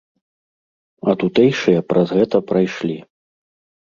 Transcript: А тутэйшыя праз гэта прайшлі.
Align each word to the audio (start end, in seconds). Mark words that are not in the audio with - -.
А 1.11 1.13
тутэйшыя 1.23 1.85
праз 1.93 2.17
гэта 2.17 2.37
прайшлі. 2.53 2.97